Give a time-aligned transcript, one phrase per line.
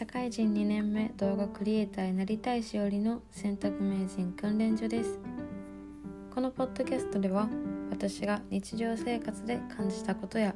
[0.00, 5.20] 社会人2年目動画クリエイターになりたいしおりの選択名人訓練所です。
[6.34, 7.50] このポッドキャストでは
[7.90, 10.54] 私が日常生活で感じたことや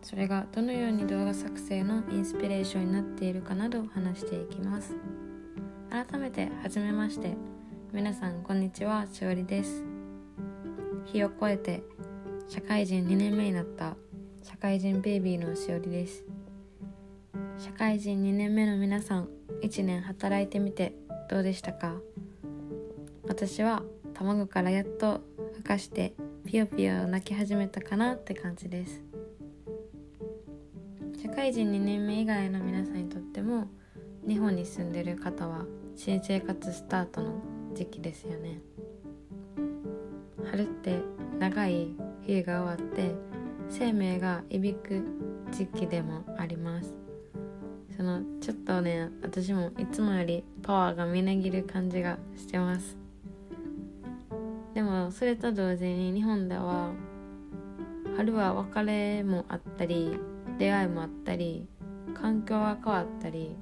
[0.00, 4.96] それがどのように動画作成のインスピレーションになっているかなど話していきます。
[5.90, 7.36] 改めてはじめまして
[7.92, 9.84] 皆さんこんにちはしおりです。
[11.04, 11.82] 日を超えて
[12.48, 13.98] 社会人2年目になった
[14.42, 16.29] 社会人ベイビーのしおりです。
[17.60, 19.28] 社会人2年目の皆さん
[19.62, 20.94] 1年働いてみて
[21.28, 22.00] どうでしたか？
[23.28, 23.82] 私は
[24.14, 25.20] 卵からやっと
[25.58, 26.14] 孵化して
[26.46, 29.02] ピヨピヨ泣き始めたかなって感じです。
[31.22, 33.68] 社会人2年目以外の皆さんにとっても
[34.26, 37.42] 日本に住んでる方は新生活スタートの
[37.74, 38.62] 時期ですよね。
[40.50, 40.98] 春って
[41.38, 41.88] 長い
[42.24, 43.14] 冬が終わって
[43.68, 45.04] 生命がいびく
[45.52, 47.09] 時期でもあります。
[48.00, 52.96] そのちょっとね私もいつもよりパワーがみなぎる感じがしてます。
[54.72, 56.92] でもそれと同時に日本では
[58.16, 60.18] 春は別れもあったり
[60.56, 61.68] 出会いもあったり
[62.14, 63.54] 環境が変わったり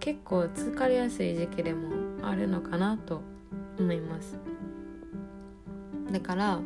[0.00, 1.90] 結構疲れやすい時期でも
[2.26, 3.20] あるのかなと
[3.78, 4.38] 思います。
[6.10, 6.60] だから、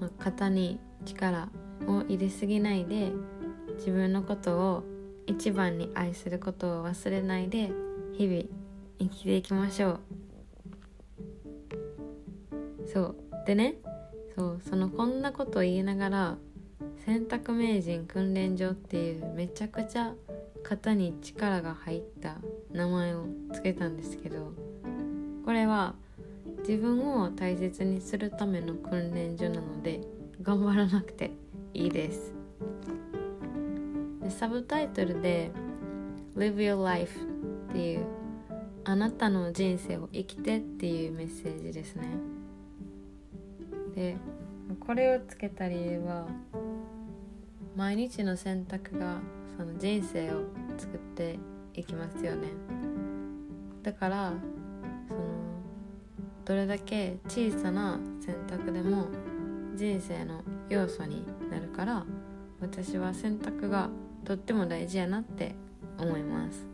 [0.00, 1.50] まあ、肩に力
[1.86, 3.12] を入れすぎないで
[3.76, 4.93] 自分のことを
[5.26, 7.70] 一番に愛することを忘れないで
[8.12, 8.44] 日々
[8.98, 10.00] 生きていきましょう。
[12.86, 13.16] そう。
[13.46, 13.74] でね
[14.34, 16.36] そうそのこんなことを言いながら
[17.04, 20.14] 洗濯名人訓練所っていうめちゃくちゃ
[20.62, 22.36] 型に力が入った
[22.72, 24.52] 名前を付けたんですけど
[25.44, 25.94] これは
[26.66, 30.00] 自分を大切にするための訓練所なので
[30.42, 31.30] 頑張らなくて
[31.74, 32.43] いいです。
[34.24, 35.50] でサブタイトルで
[36.34, 37.20] 「Live Your Life」
[37.70, 38.06] っていう
[38.84, 42.08] あなたの人生を生きてっていうメッセージですね。
[43.94, 44.16] で
[44.80, 46.26] これをつけた理由は
[47.76, 49.18] 毎日の選択が
[49.56, 50.44] その人生を
[50.78, 51.38] 作って
[51.74, 52.48] いきますよね。
[53.82, 54.32] だから
[55.06, 55.20] その
[56.46, 59.08] どれだけ小さな選択でも
[59.74, 62.06] 人生の要素になるから
[62.60, 63.90] 私は選択が
[64.24, 65.54] とっても大事やなって
[65.98, 66.66] 思います。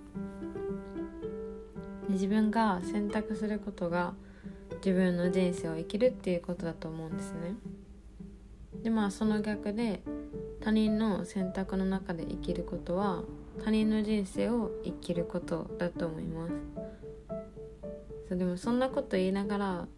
[2.08, 4.14] 自分が選択することが
[4.84, 7.54] 自分の人生を生きるっていうことだと思うんですね。
[8.82, 10.02] でまあその逆で
[10.60, 13.22] 他人の選択の中で生きることは
[13.64, 16.52] 他人の人生を生きることだと思います。
[18.28, 19.88] そうでもそんなこと言いながら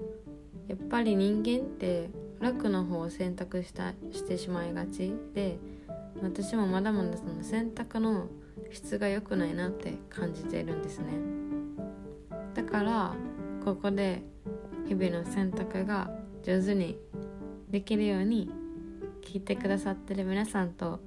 [0.69, 5.58] やっぱり人間って楽の方を選択したしてしまいがちで
[6.21, 8.27] 私もまだまだその選択の
[8.71, 11.06] 質が良くないなって感じているんですね。
[12.55, 13.15] だから
[13.65, 14.23] ここで
[14.87, 16.11] 日々の選択が
[16.43, 16.99] 上手に
[17.71, 18.50] できるように
[19.23, 21.00] 聞いてくださってる皆さんと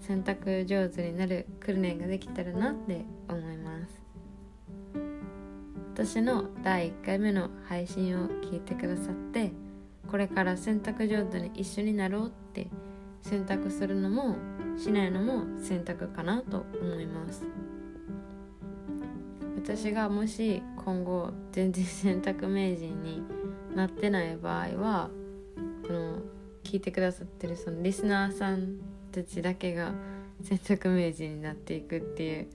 [0.00, 4.00] 選択上手になる訓練ができたらなって思います。
[5.94, 9.52] 私の第1回目の配信を聞いてくださって
[10.10, 12.68] これから選択上手に一緒になろうって
[13.28, 14.36] 選択するのも
[14.78, 17.44] しないのも選択かなと思います。
[19.56, 23.22] 私がもし今後全然選択名人に
[23.74, 25.10] なってない場合は
[25.84, 26.18] この
[26.62, 28.76] 聞いてくださってるそのリスナーさん
[29.10, 29.92] たちだけが
[30.42, 32.48] 選択名人になっていくっていう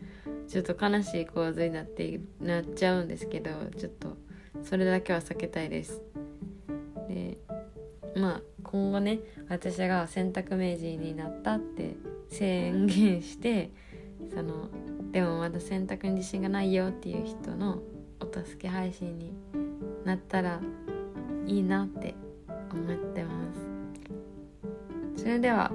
[0.48, 4.16] ちょっと悲しい構図になってなっちゃうんですけどちょっと
[4.64, 6.02] それだけは避けたいです。
[7.10, 7.38] で
[8.16, 11.96] まあ今後ね私が選択名人になったって
[12.30, 13.72] 宣言して
[14.34, 14.70] その
[15.12, 17.82] でもまだ選択に自信がないよっていう人の
[18.20, 19.34] お助け配信に
[20.06, 20.60] なったら
[21.46, 22.16] いいなって
[22.72, 23.32] 思ってま
[25.16, 25.22] す。
[25.22, 25.72] それでは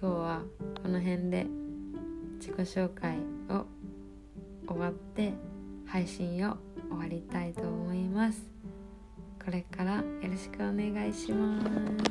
[0.00, 0.42] 今日は
[0.82, 1.46] この辺で
[2.38, 3.18] 自己紹介
[3.50, 3.66] を
[4.66, 5.34] 終わって
[5.86, 6.56] 配信を
[6.88, 8.59] 終わりたいと思います。
[9.44, 11.60] これからよろしくお願いしま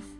[0.03, 0.18] す。